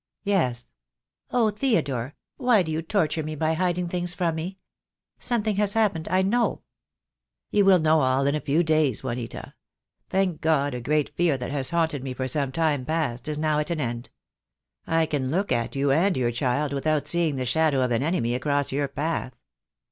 [0.23, 0.65] "Yes."
[1.29, 4.57] "Oh, Theodore, why do you torture me by hiding things from me?
[5.19, 6.63] Something has happened, I know."
[7.51, 9.53] "You will know all in a few days, Juanita.
[10.09, 13.59] Thank God, a great fear that has haunted me for some time past is now
[13.59, 14.09] at an end.
[14.87, 18.33] I can look at you and your child without seeing the shadow of an enemy
[18.33, 19.35] across your path."